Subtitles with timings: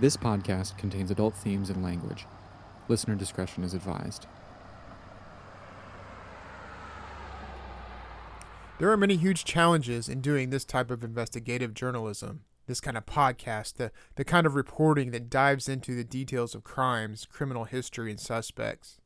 [0.00, 2.24] This podcast contains adult themes and language.
[2.86, 4.28] Listener discretion is advised.
[8.78, 13.06] There are many huge challenges in doing this type of investigative journalism, this kind of
[13.06, 18.12] podcast, the, the kind of reporting that dives into the details of crimes, criminal history,
[18.12, 19.00] and suspects,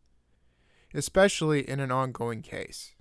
[0.93, 2.95] especially in an ongoing case.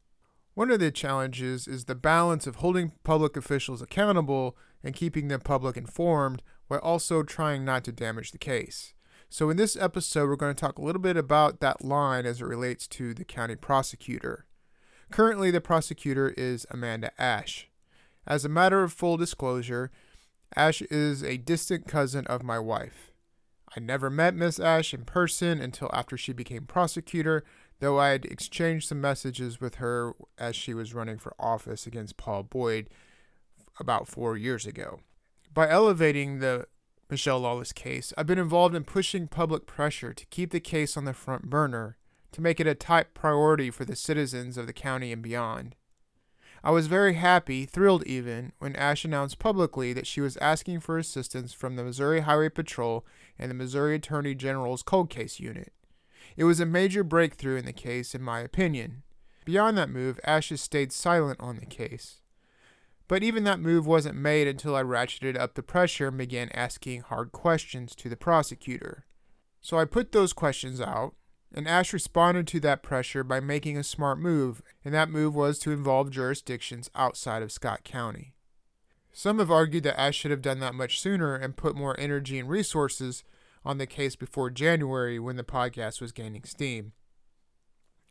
[0.54, 5.40] One of the challenges is the balance of holding public officials accountable and keeping the
[5.40, 8.94] public informed while also trying not to damage the case.
[9.28, 12.40] So, in this episode, we're going to talk a little bit about that line as
[12.40, 14.46] it relates to the county prosecutor.
[15.12, 17.66] Currently, the prosecutor is Amanda Oesch.
[18.26, 19.92] As a matter of full disclosure,
[20.56, 23.12] Oesch is a distant cousin of my wife.
[23.76, 27.44] I never met Miss Oesch in person until after she became prosecutor,
[27.82, 32.16] though I had exchanged some messages with her as she was running for office against
[32.16, 32.88] Paul Boyd
[33.78, 35.02] about four years ago.
[35.54, 36.68] By elevating the
[37.10, 41.04] Michelle Lawless case, I've been involved in pushing public pressure to keep the case on
[41.04, 41.98] the front burner,
[42.32, 45.76] to make it a top priority for the citizens of the county and beyond.
[46.64, 50.98] I was very happy, thrilled even, when Oesch announced publicly that she was asking for
[50.98, 53.06] assistance from the Missouri Highway Patrol
[53.38, 55.74] and the Missouri Attorney General's cold case unit.
[56.38, 59.04] It was a major breakthrough in the case, in my opinion.
[59.44, 62.21] Beyond that move, Oesch has stayed silent on the case.
[63.12, 67.02] But even that move wasn't made until I ratcheted up the pressure and began asking
[67.02, 69.06] hard questions to the prosecutor.
[69.60, 71.16] So I put those questions out,
[71.54, 75.60] and Oesch responded to that pressure by making a smart move, and that move was
[75.60, 78.34] to involve jurisdictions outside of Scott County.
[79.12, 82.40] Some have argued that Oesch should have done that much sooner and put more energy
[82.40, 83.26] and resources
[83.66, 86.94] on the case before January when the podcast was gaining steam.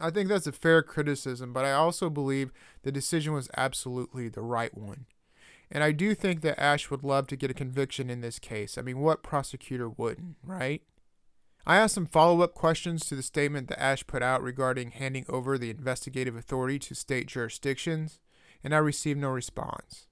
[0.00, 2.52] I think that's a fair criticism, but I also believe
[2.82, 5.06] the decision was absolutely the right one.
[5.70, 8.76] And I do think that Oesch would love to get a conviction in this case.
[8.76, 10.82] I mean, what prosecutor wouldn't, right?
[11.66, 15.26] I asked some follow up questions to the statement that Oesch put out regarding handing
[15.28, 18.18] over the investigative authority to state jurisdictions,
[18.64, 20.06] and I received no response.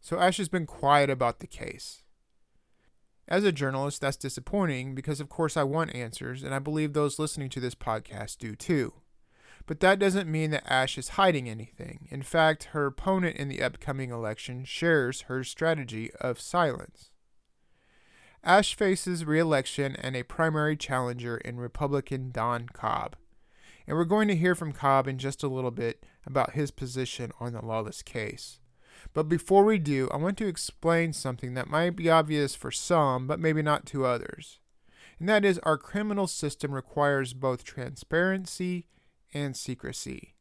[0.00, 2.02] So Oesch has been quiet about the case.
[3.28, 7.18] As a journalist, that's disappointing because, of course, I want answers, and I believe those
[7.18, 8.92] listening to this podcast do too.
[9.66, 12.08] But that doesn't mean that Oesch is hiding anything.
[12.10, 17.10] In fact, her opponent in the upcoming election shares her strategy of silence.
[18.44, 23.16] Oesch faces re election and a primary challenger in Republican Don Cobb.
[23.86, 27.32] And we're going to hear from Cobb in just a little bit about his position
[27.40, 28.58] on the lawless case.
[29.12, 33.26] But before we do, I want to explain something that might be obvious for some,
[33.26, 34.60] but maybe not to others.
[35.18, 38.86] And that is, our criminal system requires both transparency
[39.32, 40.34] and secrecy.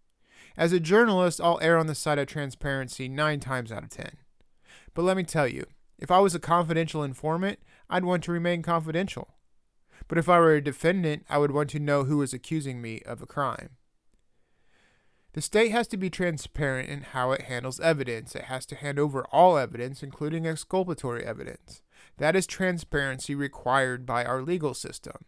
[0.57, 4.17] As a journalist, I'll err on the side of transparency nine times out of ten.
[4.93, 5.65] But let me tell you,
[5.97, 7.59] if I was a confidential informant,
[7.89, 9.35] I'd want to remain confidential.
[10.07, 13.01] But if I were a defendant, I would want to know who was accusing me
[13.05, 13.77] of a crime.
[15.33, 18.35] The state has to be transparent in how it handles evidence.
[18.35, 21.81] It has to hand over all evidence, including exculpatory evidence.
[22.17, 25.25] That is transparency required by our legal system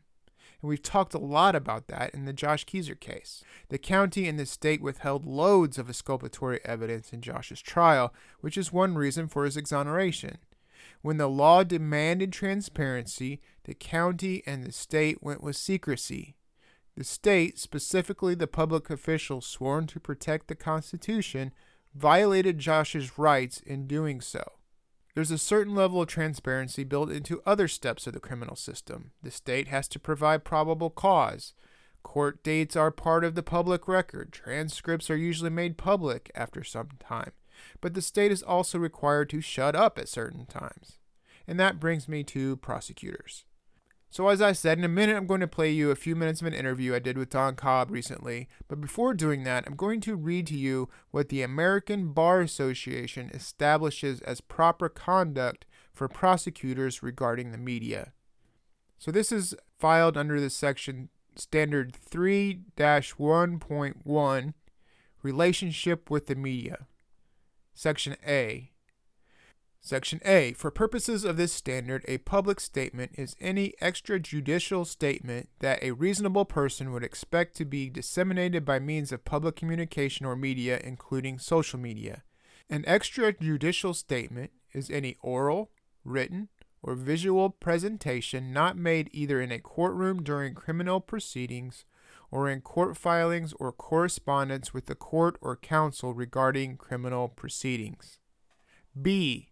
[0.63, 3.44] and we've talked a lot about that in the Josh Kezer case.
[3.68, 8.72] The county and the state withheld loads of exculpatory evidence in Josh's trial, which is
[8.72, 10.38] one reason for his exoneration.
[11.02, 16.38] When the law demanded transparency, the county and the state went with secrecy.
[16.96, 21.52] The state, specifically the public officials sworn to protect the Constitution,
[21.94, 24.53] violated Josh's rights in doing so.
[25.16, 29.12] There's a certain level of transparency built into other steps of the criminal system.
[29.22, 31.53] The state has to provide probable cause.
[32.01, 34.31] Court dates are part of the public record.
[34.31, 37.31] Transcripts are usually made public after some time.
[37.79, 40.97] But the state is also required to shut up at certain times.
[41.47, 43.46] And that brings me to prosecutors.
[44.14, 46.40] So, as I said, in a minute, I'm going to play you a few minutes
[46.40, 48.48] of an interview I did with Don Cobb recently.
[48.68, 53.32] But before doing that, I'm going to read to you what the American Bar Association
[53.34, 58.14] establishes as proper conduct for prosecutors regarding the media.
[59.00, 64.54] So, this is filed under the section Standard 3 1.1
[65.24, 66.86] Relationship with the Media.
[67.74, 68.72] Section A
[69.85, 70.53] Section A.
[70.53, 76.46] For purposes of this standard, a public statement is any extrajudicial statement that a reasonable
[76.46, 81.78] person would expect to be disseminated by means of public communication or media, including social
[81.78, 82.24] media.
[82.70, 85.70] An extrajudicial statement is any oral,
[86.06, 86.47] written,
[86.82, 91.84] or visual presentation not made either in a courtroom during criminal proceedings
[92.32, 98.20] or in court filings or correspondence with the court or counsel regarding criminal proceedings.
[99.00, 99.50] B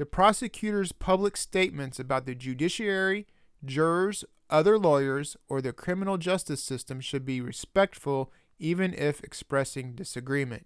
[0.00, 3.26] The prosecutor's public statements about the judiciary,
[3.62, 10.64] jurors, other lawyers, or the criminal justice system should be respectful even if expressing disagreement.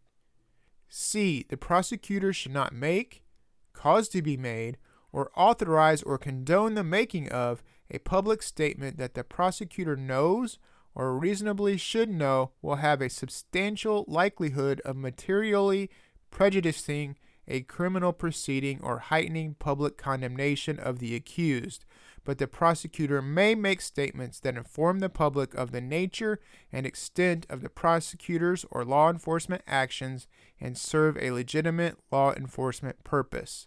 [0.88, 1.44] C.
[1.48, 3.24] The prosecutor should not make,
[3.72, 4.78] cause to be made,
[5.10, 7.60] or authorize or condone the making of
[7.90, 10.60] a public statement that the prosecutor knows
[10.94, 15.90] or reasonably should know will have a substantial likelihood of materially
[16.30, 21.84] prejudicing a criminal proceeding or heightening public condemnation of the accused,
[22.24, 26.40] but the prosecutor may make statements that inform the public of the nature
[26.72, 30.26] and extent of the prosecutor's or law enforcement actions
[30.60, 33.66] and serve a legitimate law enforcement purpose.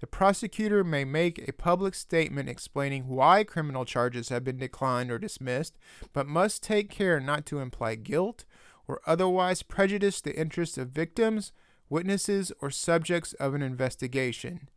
[0.00, 5.18] The prosecutor may make a public statement explaining why criminal charges have been declined or
[5.18, 5.78] dismissed,
[6.12, 8.44] but must take care not to imply guilt
[8.88, 11.52] or otherwise prejudice the interests of victims,
[11.92, 14.68] witnesses, or subjects of an investigation.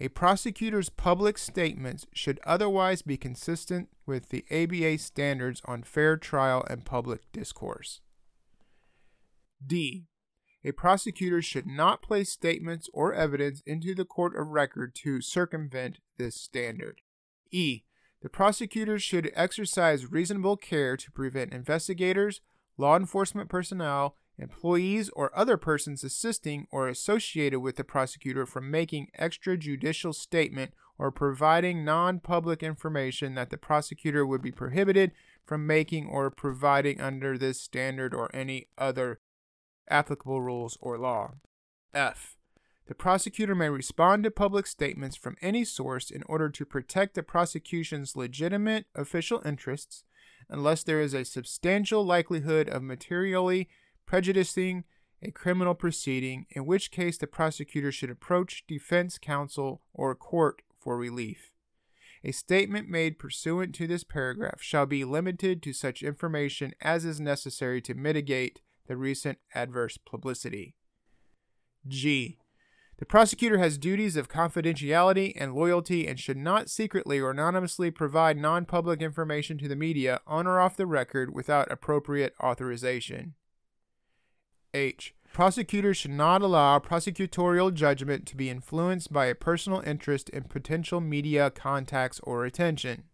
[0.00, 6.64] A prosecutor's public statements should otherwise be consistent with the ABA standards on fair trial
[6.68, 8.00] and public discourse.
[9.64, 10.08] D.
[10.64, 15.98] A prosecutor should not place statements or evidence into the court of record to circumvent
[16.18, 17.02] this standard.
[17.52, 17.82] E.
[18.20, 22.40] The prosecutor should exercise reasonable care to prevent investigators,
[22.76, 29.08] law enforcement personnel, employees, or other persons assisting or associated with the prosecutor from making
[29.18, 35.12] extrajudicial statement or providing non public information that the prosecutor would be prohibited
[35.44, 39.20] from making or providing under this standard or any other
[39.88, 41.34] applicable rules or law.
[41.92, 42.36] F.
[42.86, 47.22] The prosecutor may respond to public statements from any source in order to protect the
[47.22, 50.04] prosecution's legitimate official interests
[50.50, 53.68] unless there is a substantial likelihood of materially
[54.06, 54.84] prejudicing
[55.22, 60.98] a criminal proceeding, in which case the prosecutor should approach defense counsel or court for
[60.98, 61.50] relief.
[62.22, 67.20] A statement made pursuant to this paragraph shall be limited to such information as is
[67.20, 70.74] necessary to mitigate the recent adverse publicity.
[71.86, 72.38] G.
[72.98, 78.38] The prosecutor has duties of confidentiality and loyalty and should not secretly or anonymously provide
[78.38, 83.34] non public information to the media on or off the record without appropriate authorization.
[84.74, 85.14] H.
[85.32, 91.00] Prosecutors should not allow prosecutorial judgment to be influenced by a personal interest in potential
[91.00, 93.04] media contacts or attention.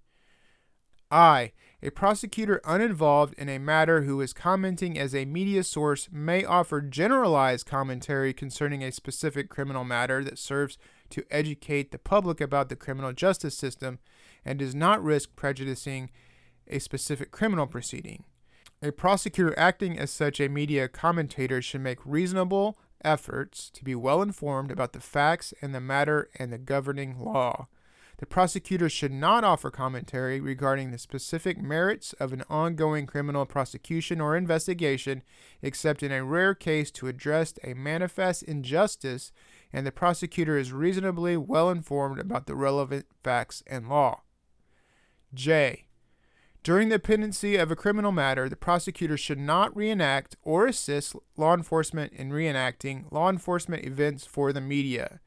[1.10, 1.52] I.
[1.82, 6.82] A prosecutor uninvolved in a matter who is commenting as a media source may offer
[6.82, 10.76] generalized commentary concerning a specific criminal matter that serves
[11.08, 13.98] to educate the public about the criminal justice system
[14.44, 16.10] and does not risk prejudicing
[16.68, 18.24] a specific criminal proceeding.
[18.82, 24.22] A prosecutor acting as such a media commentator should make reasonable efforts to be well
[24.22, 27.68] informed about the facts and the matter and the governing law.
[28.16, 34.18] The prosecutor should not offer commentary regarding the specific merits of an ongoing criminal prosecution
[34.18, 35.22] or investigation,
[35.60, 39.30] except in a rare case to address a manifest injustice
[39.74, 44.22] and the prosecutor is reasonably well informed about the relevant facts and law.
[45.34, 45.86] J.
[46.62, 51.54] During the pendency of a criminal matter, the prosecutor should not reenact or assist law
[51.54, 55.20] enforcement in reenacting law enforcement events for the media.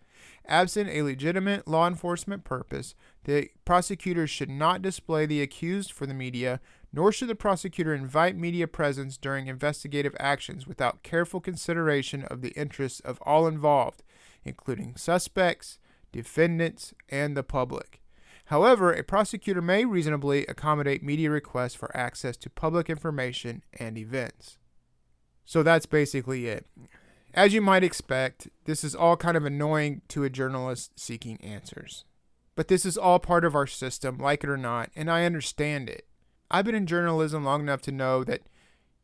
[0.46, 6.14] Absent a legitimate law enforcement purpose, the prosecutor should not display the accused for the
[6.14, 6.60] media,
[6.92, 12.52] nor should the prosecutor invite media presence during investigative actions without careful consideration of the
[12.52, 14.04] interests of all involved,
[14.44, 15.80] including suspects,
[16.12, 18.03] defendants, and the public.
[18.54, 24.60] However, a prosecutor may reasonably accommodate media requests for access to public information and events.
[25.44, 26.68] So that's basically it.
[27.34, 32.06] As you might expect, this is all kind of annoying to a journalist seeking answers.
[32.54, 35.90] But this is all part of our system, like it or not, and I understand
[35.90, 36.06] it.
[36.52, 38.44] I've been in journalism long enough to know that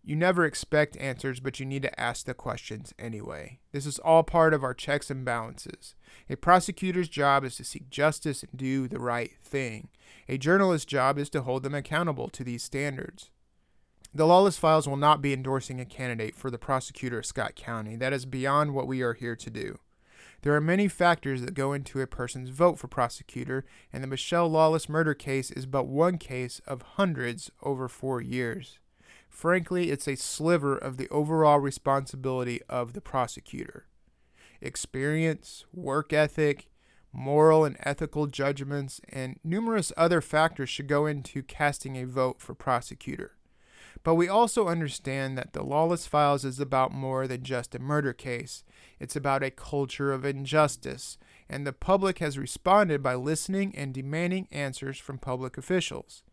[0.10, 3.60] you never expect answers, but you need to ask the questions anyway.
[3.72, 5.94] This is all part of our checks and balances.
[6.28, 9.90] A prosecutor's job is to seek justice and do the right thing.
[10.28, 13.30] A journalist's job is to hold them accountable to these standards.
[14.12, 17.96] The Lawless Files will not be endorsing a candidate for the prosecutor of Scott County.
[17.96, 19.78] That is beyond what we are here to do.
[20.42, 23.64] There are many factors that go into a person's vote for prosecutor,
[23.94, 28.80] and the Michelle Lawless murder case is but one case of hundreds over four years.
[29.30, 33.86] Frankly, it's a sliver of the overall responsibility of the prosecutor.
[34.62, 36.68] Experience, work ethic,
[37.14, 42.54] moral and ethical judgments, and numerous other factors should go into casting a vote for
[42.54, 43.38] prosecutor.
[44.04, 48.14] But we also understand that the Lawless Files is about more than just a murder
[48.14, 48.64] case.
[49.00, 51.18] It's about a culture of injustice,
[51.50, 56.24] and the public has responded by listening and demanding answers from public officials.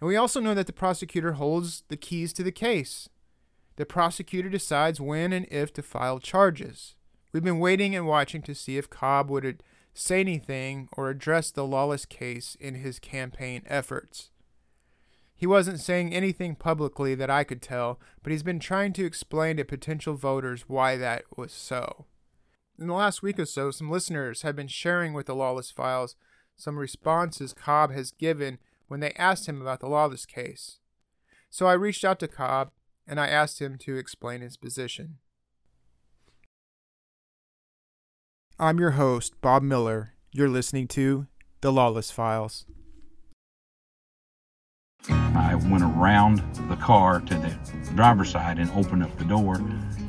[0.00, 3.08] And we also know that the prosecutor holds the keys to the case.
[3.76, 6.94] The prosecutor decides when and if to file charges.
[7.32, 11.66] We've been waiting and watching to see if Cobb would say anything or address the
[11.66, 14.30] lawless case in his campaign efforts.
[15.34, 19.56] He wasn't saying anything publicly that I could tell, but he's been trying to explain
[19.56, 22.06] to potential voters why that was so.
[22.78, 26.16] In the last week or so, some listeners have been sharing with the Lawless Files
[26.56, 30.78] some responses Cobb has given when they asked him about the Lawless case.
[31.50, 32.70] So I reached out to Cobb
[33.06, 35.18] and I asked him to explain his position.
[38.58, 40.14] I'm your host, Bob Miller.
[40.30, 41.26] You're listening to
[41.60, 42.66] The Lawless Files.
[45.08, 47.58] I went around the car to the
[47.94, 49.56] driver's side and opened up the door,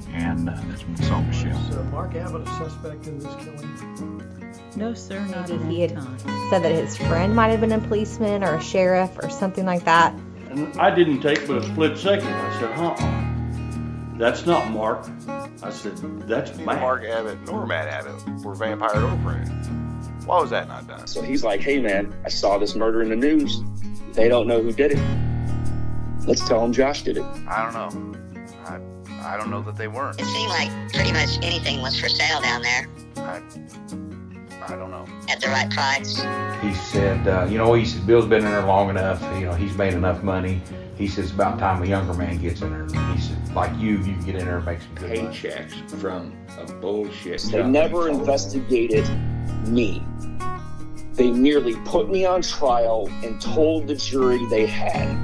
[0.10, 1.70] and uh, that's when I saw Michelle.
[1.70, 4.35] Is uh, Mark Abbott a suspect in this killing?
[4.75, 6.20] No, sir, not at he had time.
[6.50, 9.86] said that his friend might have been a policeman or a sheriff or something like
[9.86, 10.13] that.
[10.50, 12.27] And I didn't take but a split second.
[12.27, 13.25] I said, huh
[14.17, 15.05] that's not Mark.
[15.62, 16.79] I said, that's Matt.
[16.79, 19.67] Mark Abbott nor Matt Abbott were vampire girlfriends.
[20.25, 21.05] Why was that not done?
[21.08, 23.62] So he's like, hey man, I saw this murder in the news.
[24.13, 26.25] They don't know who did it.
[26.25, 27.24] Let's tell them Josh did it.
[27.48, 28.46] I don't know.
[28.65, 30.20] I, I don't know that they weren't.
[30.20, 33.41] It seemed like pretty much anything was for sale down there I,
[34.67, 35.05] I don't know.
[35.29, 36.17] at the right price.
[36.62, 39.22] He said, uh, you know, he said, Bill's been in there long enough.
[39.39, 40.62] You know, he's made enough money.
[40.98, 42.86] He says, it's about time a younger man gets in there.
[43.13, 45.38] He said, like you, you get in there and make some good money.
[45.38, 47.41] Paychecks from a bullshit.
[47.41, 49.07] They company never called- investigated
[49.67, 50.01] me.
[51.13, 55.17] They merely put me on trial and told the jury they had.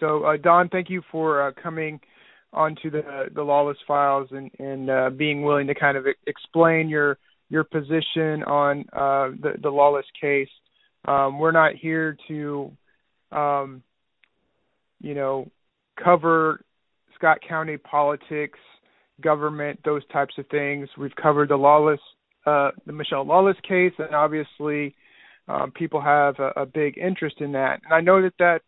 [0.00, 2.00] So, uh, Don, thank you for uh, coming
[2.52, 7.18] onto the the Lawless Files and and uh, being willing to kind of explain your
[7.48, 10.48] your position on uh, the the Lawless case.
[11.06, 12.72] Um, we're not here to,
[13.30, 13.82] um,
[15.00, 15.48] you know,
[16.02, 16.60] cover
[17.14, 18.58] Scott County politics,
[19.20, 20.88] government, those types of things.
[20.98, 22.00] We've covered the Lawless,
[22.44, 24.96] uh, the Michelle Lawless case, and obviously,
[25.48, 27.80] um, people have a, a big interest in that.
[27.84, 28.62] And I know that that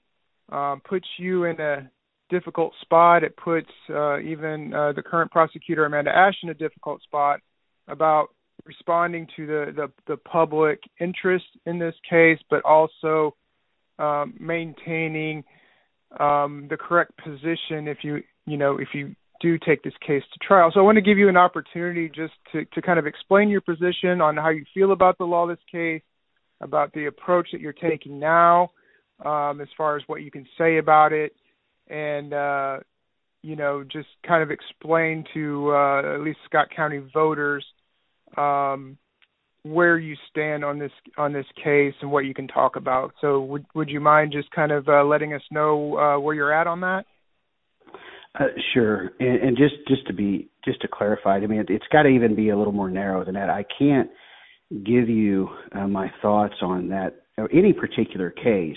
[0.51, 1.91] um, puts you in a
[2.31, 3.25] difficult spot.
[3.25, 7.41] It puts uh, even uh, the current prosecutor Amanda Oesch in a difficult spot
[7.89, 8.29] about
[8.65, 13.35] responding to the the, the public interest in this case, but also
[13.99, 15.45] um, maintaining
[16.19, 20.47] um, the correct position if you you know if you do take this case to
[20.47, 20.71] trial.
[20.75, 23.61] So I want to give you an opportunity just to to kind of explain your
[23.61, 26.03] position on how you feel about the lawless case,
[26.61, 28.71] about the approach that you're taking now
[29.25, 31.33] um, as far as what you can say about it,
[31.89, 32.79] and uh,
[33.43, 37.65] you know, just kind of explain to uh, at least Scott County voters
[38.37, 38.99] um,
[39.63, 43.13] where you stand on this on this case and what you can talk about.
[43.21, 46.53] So, would would you mind just kind of uh, letting us know uh, where you're
[46.53, 47.05] at on that?
[48.39, 48.45] Uh,
[48.75, 52.03] sure, and, and just just to be just to clarify, I mean, it, it's got
[52.03, 53.51] to even be a little more narrow than that.
[53.51, 54.11] I can't
[54.71, 58.77] give you uh, my thoughts on that or any particular case.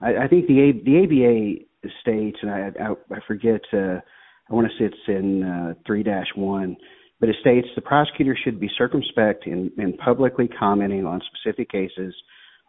[0.00, 3.60] I, I think the A, the ABA states, and I I, I forget.
[3.72, 4.00] Uh,
[4.48, 6.76] I want to say it's in three dash one,
[7.20, 12.14] but it states the prosecutor should be circumspect in, in publicly commenting on specific cases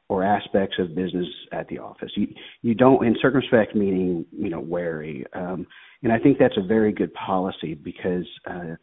[0.10, 2.12] or aspects of business at the office.
[2.16, 2.28] You
[2.62, 5.68] you don't in circumspect meaning you know wary, um,
[6.02, 8.76] and I think that's a very good policy because uh,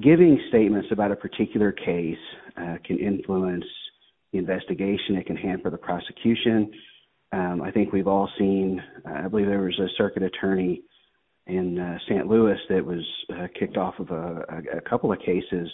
[0.00, 2.16] giving statements about a particular case
[2.56, 3.64] uh, can influence
[4.32, 5.16] the investigation.
[5.16, 6.72] It can hamper the prosecution.
[7.32, 8.82] Um, I think we've all seen.
[9.06, 10.82] Uh, I believe there was a circuit attorney
[11.46, 12.26] in uh, St.
[12.26, 15.68] Louis that was uh, kicked off of a, a, a couple of cases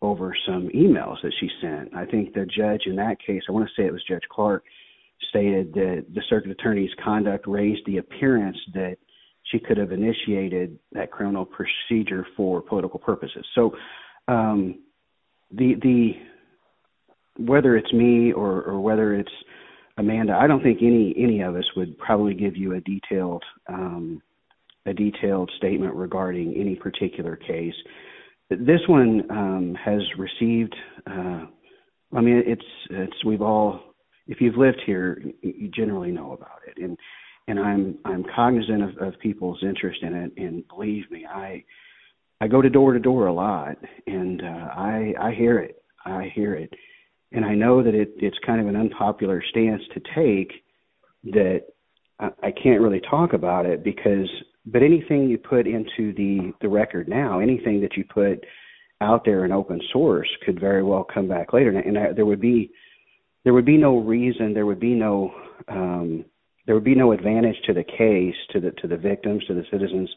[0.00, 1.94] over some emails that she sent.
[1.94, 4.64] I think the judge in that case, I want to say it was Judge Clark,
[5.28, 8.96] stated that the circuit attorney's conduct raised the appearance that
[9.50, 13.44] she could have initiated that criminal procedure for political purposes.
[13.54, 13.74] So,
[14.28, 14.80] um,
[15.50, 16.12] the the
[17.38, 19.32] whether it's me or or whether it's
[19.98, 24.22] Amanda, I don't think any any of us would probably give you a detailed um,
[24.86, 27.74] a detailed statement regarding any particular case.
[28.50, 30.74] This one um, has received.
[31.06, 31.46] Uh,
[32.14, 33.80] I mean, it's it's we've all.
[34.28, 36.96] If you've lived here, you generally know about it, and
[37.48, 40.32] and I'm I'm cognizant of, of people's interest in it.
[40.36, 41.64] And believe me, I
[42.40, 45.82] I go to door to door a lot, and uh, I I hear it.
[46.04, 46.72] I hear it,
[47.34, 50.52] and I know that it it's kind of an unpopular stance to take.
[51.24, 51.62] That
[52.18, 54.28] I, I can't really talk about it because,
[54.66, 58.44] but anything you put into the the record now, anything that you put
[59.00, 62.26] out there in open source could very well come back later, and, and I, there
[62.26, 62.70] would be
[63.44, 65.32] there would be no reason, there would be no
[65.68, 66.24] um,
[66.66, 69.64] there would be no advantage to the case, to the to the victims, to the
[69.70, 70.10] citizens,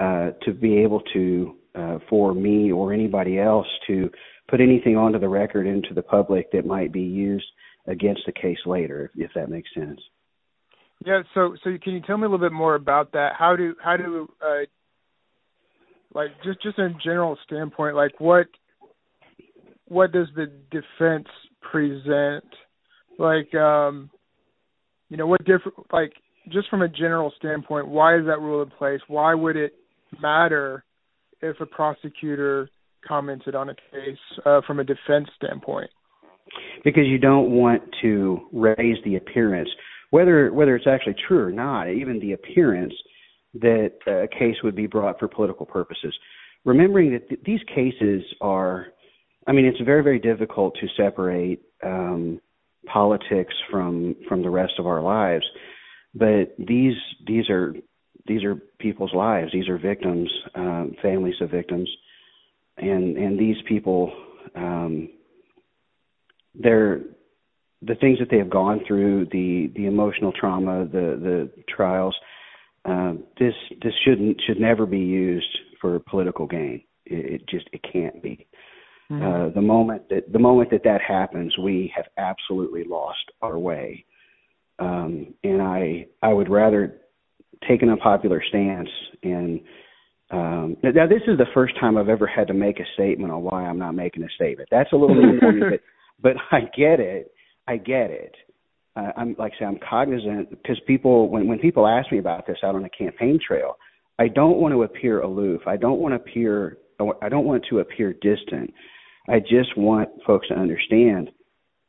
[0.00, 4.10] uh, to be able to uh, for me or anybody else to
[4.48, 7.46] put anything onto the record into the public that might be used
[7.86, 10.00] against the case later, if, that makes sense.
[11.04, 11.22] Yeah.
[11.34, 13.32] So, so can you tell me a little bit more about that?
[13.38, 14.64] How do how do uh,
[16.14, 18.46] like just just in general standpoint, like what
[19.88, 21.28] what does the defense
[21.60, 22.44] present?
[23.18, 24.10] Like, um,
[25.08, 26.12] you know, what different like
[26.52, 29.00] just from a general standpoint, why is that rule in place?
[29.08, 29.74] Why would it
[30.20, 30.84] matter
[31.42, 32.70] if a prosecutor
[33.06, 35.90] commented on a case uh, from a defense standpoint?
[36.84, 39.68] Because you don't want to raise the appearance,
[40.10, 42.94] whether whether it's actually true or not, even the appearance
[43.54, 46.14] that a case would be brought for political purposes.
[46.64, 48.88] Remembering that th- these cases are,
[49.46, 52.40] I mean, it's very very difficult to separate um,
[52.86, 55.44] politics from from the rest of our lives,
[56.14, 56.94] but these
[57.26, 57.74] these are
[58.26, 59.50] these are people's lives.
[59.52, 61.88] These are victims, um, families of victims,
[62.78, 64.12] and and these people,
[64.54, 65.08] um,
[66.54, 67.00] they're
[67.82, 72.16] the things that they have gone through, the the emotional trauma, the the trials.
[72.84, 76.82] Uh, this this shouldn't should never be used for political gain.
[77.04, 78.46] It, it just it can't be.
[79.10, 79.24] Mm-hmm.
[79.24, 84.04] Uh, the moment that the moment that that happens, we have absolutely lost our way.
[84.78, 87.00] Um, and I I would rather
[87.68, 88.88] take an unpopular stance
[89.22, 89.60] and
[90.30, 93.42] um, now this is the first time I've ever had to make a statement on
[93.42, 94.68] why I'm not making a statement.
[94.70, 95.38] That's a little me,
[95.70, 95.80] but
[96.20, 97.32] but I get it.
[97.68, 98.34] I get it.
[98.96, 102.46] Uh, I'm like I say, I'm cognizant because people when when people ask me about
[102.46, 103.76] this out on a campaign trail,
[104.18, 105.62] I don't want to appear aloof.
[105.66, 106.78] I don't want to appear.
[107.22, 108.72] I don't want to appear distant.
[109.28, 111.30] I just want folks to understand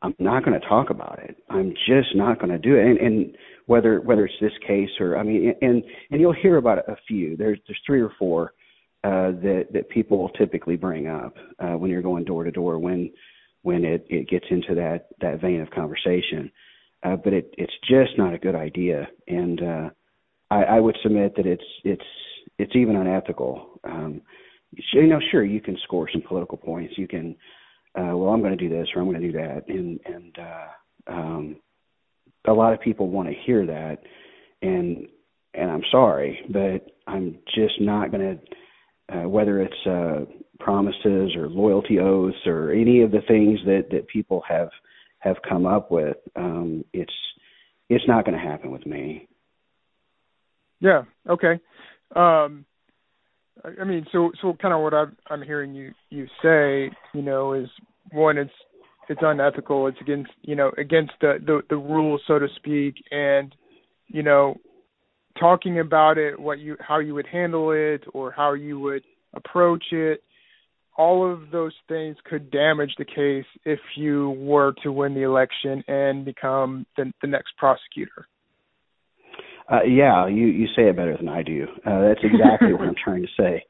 [0.02, 1.36] I'm not going to talk about it.
[1.50, 2.86] I'm just not going to do it.
[2.86, 3.36] And, and
[3.68, 7.36] whether whether it's this case or I mean, and and you'll hear about a few.
[7.36, 8.54] There's there's three or four
[9.04, 12.78] uh, that that people will typically bring up uh, when you're going door to door
[12.78, 13.12] when
[13.62, 16.50] when it it gets into that that vein of conversation.
[17.02, 19.90] Uh, but it it's just not a good idea, and uh,
[20.50, 22.02] I, I would submit that it's it's
[22.58, 23.80] it's even unethical.
[23.84, 24.22] Um,
[24.94, 26.94] you know, sure, you can score some political points.
[26.96, 27.36] You can,
[27.98, 30.38] uh, well, I'm going to do this or I'm going to do that, and and
[30.38, 31.56] uh, um,
[32.46, 33.98] a lot of people want to hear that,
[34.62, 35.06] and
[35.54, 40.24] and I'm sorry, but I'm just not going to, uh, whether it's uh,
[40.60, 44.70] promises or loyalty oaths or any of the things that that people have
[45.20, 46.16] have come up with.
[46.36, 47.12] Um, it's
[47.88, 49.28] it's not going to happen with me.
[50.80, 51.02] Yeah.
[51.28, 51.58] Okay.
[52.14, 52.64] Um,
[53.80, 57.54] I mean, so so kind of what I'm I'm hearing you you say, you know,
[57.54, 57.68] is
[58.12, 58.50] one, it's
[59.08, 59.86] it's unethical.
[59.86, 63.54] It's against you know against the the, the rules, so to speak, and
[64.06, 64.56] you know,
[65.38, 69.02] talking about it, what you how you would handle it, or how you would
[69.34, 70.22] approach it.
[70.96, 75.84] All of those things could damage the case if you were to win the election
[75.86, 78.26] and become the, the next prosecutor.
[79.70, 81.66] Uh, yeah, you you say it better than I do.
[81.86, 83.64] Uh, that's exactly what I'm trying to say.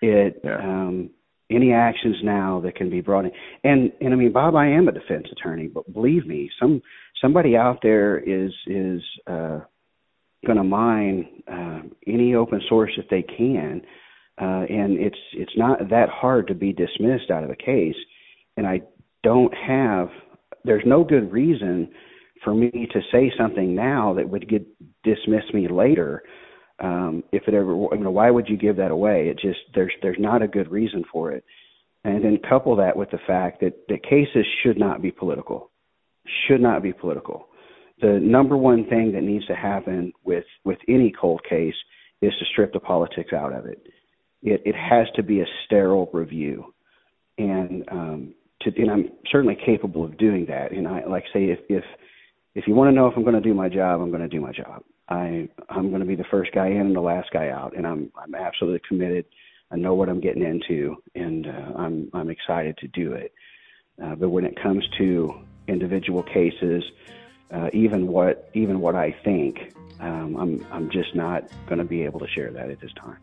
[0.00, 0.58] It yeah.
[0.58, 1.10] um,
[1.50, 3.32] any actions now that can be brought in,
[3.64, 6.82] and and I mean, Bob, I am a defense attorney, but believe me, some
[7.20, 9.60] somebody out there is is uh,
[10.46, 13.82] going to mine uh, any open source that they can,
[14.40, 17.96] uh, and it's it's not that hard to be dismissed out of a case,
[18.56, 18.82] and I
[19.22, 20.08] don't have.
[20.64, 21.90] There's no good reason
[22.44, 24.66] for me to say something now that would get
[25.02, 26.22] dismiss me later
[26.80, 29.28] um if it ever you know why would you give that away?
[29.28, 31.44] It just there's there's not a good reason for it.
[32.04, 35.70] And then couple that with the fact that that cases should not be political
[36.46, 37.48] should not be political.
[38.00, 41.74] The number one thing that needs to happen with with any cold case
[42.22, 43.86] is to strip the politics out of it.
[44.42, 46.72] It it has to be a sterile review.
[47.38, 50.72] And um to and I'm certainly capable of doing that.
[50.72, 51.84] And I like say if if
[52.54, 54.28] if you want to know if I'm going to do my job, I'm going to
[54.28, 54.82] do my job.
[55.10, 57.86] I I'm going to be the first guy in and the last guy out, and
[57.86, 59.26] I'm I'm absolutely committed.
[59.70, 63.32] I know what I'm getting into, and uh, I'm I'm excited to do it.
[64.02, 65.34] Uh, but when it comes to
[65.68, 66.84] individual cases,
[67.52, 72.02] uh, even what even what I think, um, I'm I'm just not going to be
[72.02, 73.18] able to share that at this time.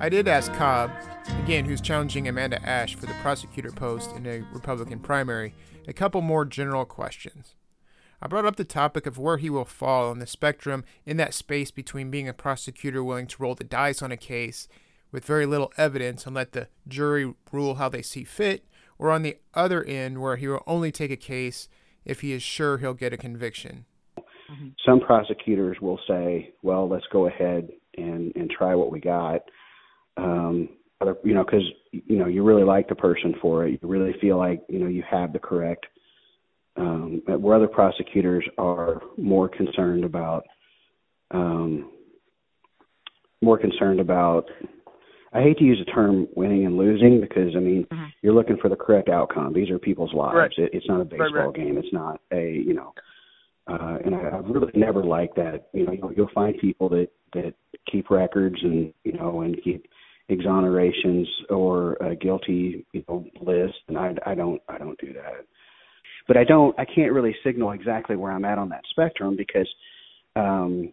[0.00, 0.92] I did ask Cobb,
[1.42, 5.54] again, who's challenging Amanda Oesch for the prosecutor post in a Republican primary,
[5.88, 7.56] a couple more general questions.
[8.22, 11.34] I brought up the topic of where he will fall on the spectrum in that
[11.34, 14.68] space between being a prosecutor willing to roll the dice on a case
[15.10, 18.64] with very little evidence and let the jury rule how they see fit,
[19.00, 21.68] or on the other end where he will only take a case
[22.04, 23.84] if he is sure he'll get a conviction.
[24.86, 29.42] Some prosecutors will say, "Well, let's go ahead and and try what we got."
[30.18, 30.68] Um,
[31.00, 33.78] other, you know, because you know you really like the person for it.
[33.80, 35.86] You really feel like you know you have the correct.
[36.76, 40.44] Um, where other prosecutors are more concerned about,
[41.32, 41.90] um,
[43.42, 44.46] more concerned about.
[45.32, 48.04] I hate to use the term winning and losing because I mean mm-hmm.
[48.22, 49.52] you're looking for the correct outcome.
[49.52, 50.36] These are people's lives.
[50.36, 50.50] Right.
[50.56, 51.54] It, it's not a baseball right, right.
[51.54, 51.78] game.
[51.78, 52.94] It's not a you know.
[53.66, 55.68] Uh, and I, I've really never liked that.
[55.74, 57.54] You know, you'll, you'll find people that that
[57.90, 59.86] keep records and you know and keep
[60.30, 65.46] exonerations or a guilty you know list and I I don't I don't do that.
[66.26, 69.68] But I don't I can't really signal exactly where I'm at on that spectrum because
[70.36, 70.92] um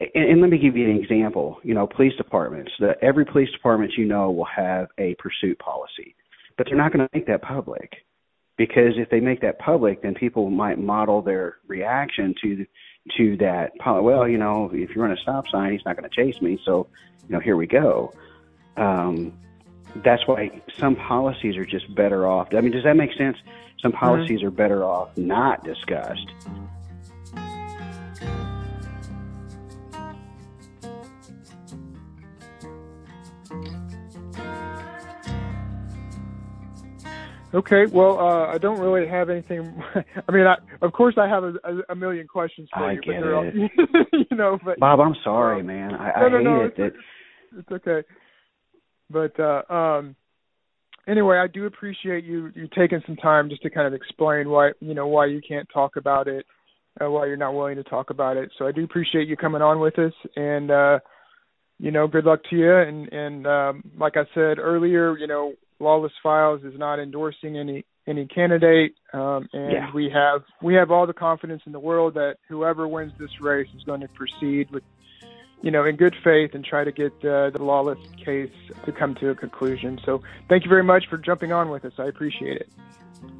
[0.00, 1.58] and, and let me give you an example.
[1.62, 6.14] You know, police departments, the every police department you know will have a pursuit policy.
[6.56, 7.90] But they're not going to make that public
[8.60, 12.66] because if they make that public then people might model their reaction to
[13.16, 13.70] to that
[14.02, 16.60] well you know if you run a stop sign he's not going to chase me
[16.66, 16.86] so
[17.26, 18.12] you know here we go
[18.80, 19.32] um,
[19.96, 22.48] that's why some policies are just better off.
[22.54, 23.36] I mean, does that make sense?
[23.80, 24.00] Some mm-hmm.
[24.00, 24.48] policies mm-hmm.
[24.48, 26.26] are better off not discussed.
[37.52, 39.82] Okay, well, uh, I don't really have anything.
[40.28, 41.54] I mean, I, of course, I have a,
[41.88, 43.44] a, million questions for I you, but they're all,
[44.12, 44.56] you know.
[44.64, 45.92] But Bob, I'm sorry, man.
[45.94, 46.92] I, no, I no, hate no, it that
[47.58, 48.06] it's okay.
[49.10, 50.16] But uh, um,
[51.06, 54.72] anyway, I do appreciate you you taking some time just to kind of explain why
[54.80, 56.46] you know why you can't talk about it,
[57.00, 58.50] uh, why you're not willing to talk about it.
[58.58, 60.98] So I do appreciate you coming on with us, and uh,
[61.78, 62.76] you know, good luck to you.
[62.76, 67.84] And and um, like I said earlier, you know, Lawless Files is not endorsing any
[68.06, 69.86] any candidate, um, and yeah.
[69.94, 73.68] we have we have all the confidence in the world that whoever wins this race
[73.76, 74.82] is going to proceed with
[75.62, 78.52] you know, in good faith and try to get uh, the lawless case
[78.84, 79.98] to come to a conclusion.
[80.04, 81.92] So thank you very much for jumping on with us.
[81.98, 82.68] I appreciate it.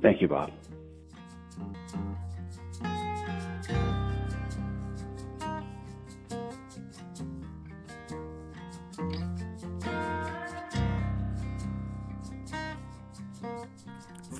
[0.03, 0.53] Thank you, Bob.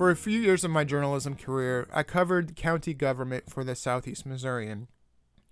[0.01, 4.25] For a few years of my journalism career, I covered county government for the Southeast
[4.25, 4.87] Missourian.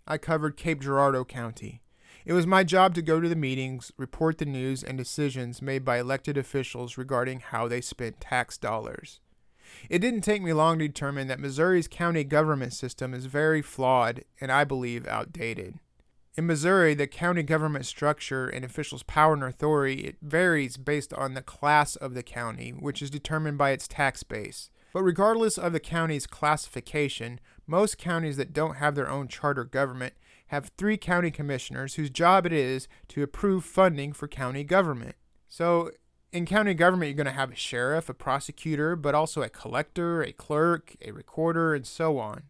[0.08, 1.82] I covered Cape Girardeau County.
[2.26, 5.86] It was my job to go to the meetings, report the news and decisions made
[5.86, 9.20] by elected officials regarding how they spent tax dollars.
[9.90, 14.24] It didn't take me long to determine that Missouri's county government system is very flawed
[14.42, 15.80] and I believe outdated.
[16.36, 21.34] In Missouri, the county government structure and officials' power and authority it varies based on
[21.34, 24.70] the class of the county, which is determined by its tax base.
[24.94, 30.14] But regardless of the county's classification, most counties that don't have their own charter government
[30.50, 35.16] have three county commissioners whose job it is to approve funding for county government.
[35.48, 35.92] So,
[36.32, 40.22] in county government, you're going to have a sheriff, a prosecutor, but also a collector,
[40.22, 42.44] a clerk, a recorder, and so on.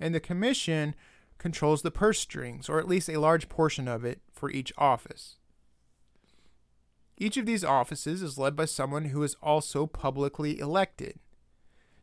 [0.00, 0.94] And the commission
[1.38, 5.36] controls the purse strings, or at least a large portion of it, for each office.
[7.18, 11.18] Each of these offices is led by someone who is also publicly elected.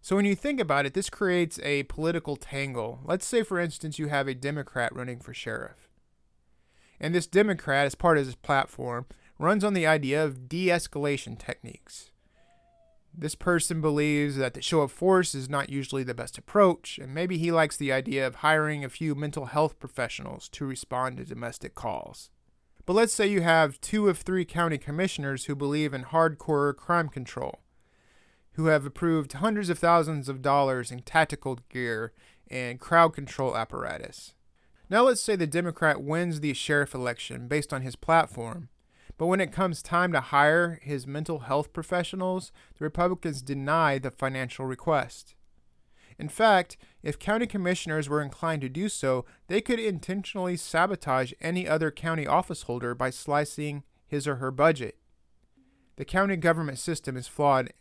[0.02, 3.00] So when you think about it, this creates a political tangle.
[3.04, 5.90] Let's say, for instance, you have a Democrat running for sheriff.
[7.00, 9.06] And this Democrat, as part of his platform,
[9.38, 12.12] runs on the idea of de escalation techniques.
[13.14, 17.14] This person believes that the show of force is not usually the best approach, and
[17.14, 21.26] maybe he likes the idea of hiring a few mental health professionals to respond to
[21.26, 22.30] domestic calls.
[22.86, 27.10] But let's say you have two of three county commissioners who believe in hardcore crime
[27.10, 27.60] control
[28.54, 32.14] who have approved hundreds of thousands of dollars in tactical gear
[32.50, 34.34] and crowd control apparatus.
[34.90, 38.70] Now, let's say the Democrat wins the sheriff election based on his platform,
[39.18, 44.12] but when it comes time to hire his mental health professionals, the Republicans deny the
[44.12, 45.36] financial request.
[46.18, 51.68] In fact, if county commissioners were inclined to do so, they could intentionally sabotage any
[51.68, 54.98] other county office holder by slicing his or her budget.
[55.96, 57.72] The county government system is flawed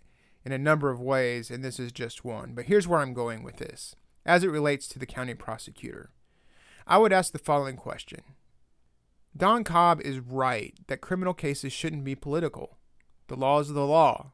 [0.44, 2.54] in a number of ways, and this is just one.
[2.54, 6.10] But here's where I'm going with this as it relates to the county prosecutor.
[6.86, 8.20] I would ask the following question
[9.36, 12.78] Don Cobb is right that criminal cases shouldn't be political.
[13.28, 14.32] The law is the law.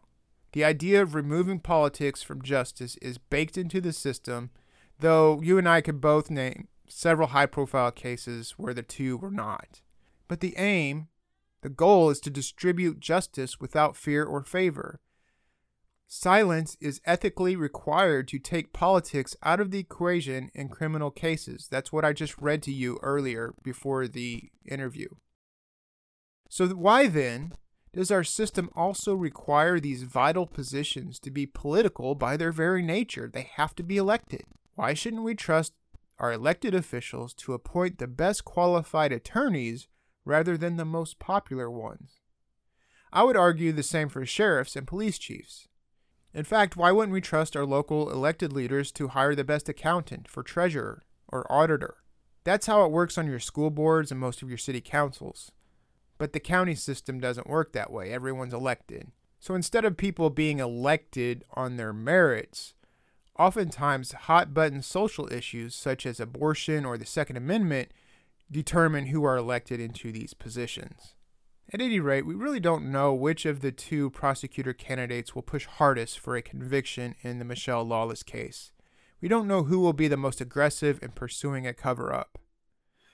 [0.53, 4.51] The idea of removing politics from justice is baked into the system,
[5.01, 9.31] though you and I could both name several high profile cases where the two were
[9.31, 9.83] not.
[10.29, 11.09] But the aim,
[11.63, 15.01] the goal, is to distribute justice without fear or favor.
[16.17, 21.67] Silence is ethically required to take politics out of the equation in criminal cases.
[21.69, 25.09] That's what I just read to you earlier before the interview.
[26.49, 27.55] So, why then
[27.93, 33.29] does our system also require these vital positions to be political by their very nature?
[33.29, 34.45] They have to be elected.
[34.77, 35.73] Why shouldn't we trust
[36.21, 39.89] our elected officials to appoint the best qualified attorneys
[40.25, 42.21] rather than the most popular ones?
[43.13, 45.67] I would argue the same for sheriffs and police chiefs.
[46.35, 50.29] In fact, why wouldn't we trust our local elected leaders to hire the best accountant
[50.29, 51.99] for treasurer or auditor?
[52.43, 55.53] That's how it works on your school boards and most of your city councils.
[56.19, 58.13] But the county system doesn't work that way.
[58.13, 59.13] Everyone's elected.
[59.39, 62.75] So instead of people being elected on their merits,
[63.39, 67.93] oftentimes hot button social issues such as abortion or the Second Amendment
[68.51, 71.15] determine who are elected into these positions.
[71.73, 75.67] At any rate, we really don't know which of the two prosecutor candidates will push
[75.67, 78.73] hardest for a conviction in the Michelle Lawless case.
[79.21, 82.39] We don't know who will be the most aggressive in pursuing a cover up.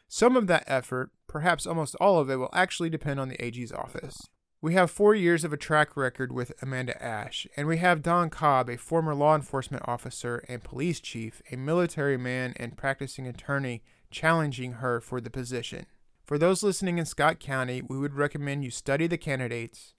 [0.08, 3.70] Some of that effort, perhaps almost all of it, will actually depend on the AG's
[3.70, 4.28] office.
[4.60, 8.28] We have four years of a track record with Amanda Oesch, and we have Don
[8.28, 13.82] Cobb, a former law enforcement officer and police chief, a military man and practicing attorney,
[14.10, 15.86] challenging her for the position.
[16.30, 19.94] For those listening in Scott County, we would recommend you study the candidates.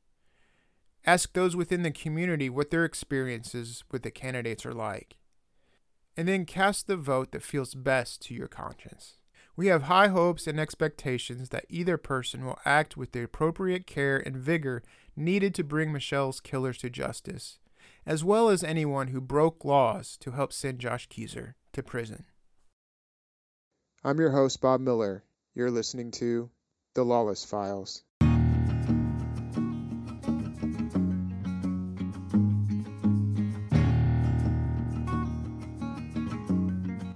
[1.05, 5.17] Ask those within the community what their experiences with the candidates are like.
[6.15, 9.17] And then cast the vote that feels best to your conscience.
[9.57, 14.15] We have high hopes and expectations that either person will act with the appropriate care
[14.15, 14.83] and vigor
[15.17, 17.59] needed to bring Michelle's killers to justice,
[18.05, 22.23] as well as anyone who broke laws to help send Josh Kezer to prison.
[24.01, 25.25] I'm your host, Bob Miller.
[25.53, 26.49] You're listening to
[26.95, 28.03] The Lawless Files.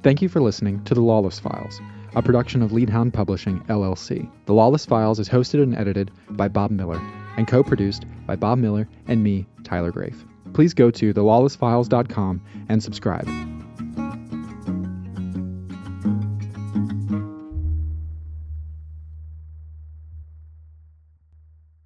[0.04, 1.80] Thank you for listening to The Lawless Files,
[2.14, 4.30] a production of Leadhound Publishing, LLC.
[4.46, 7.00] The Lawless Files is hosted and edited by Bob Miller
[7.38, 10.26] and co produced by Bob Miller and me, Tyler Grafe.
[10.54, 13.55] Please go to thelawlessfiles.com and subscribe.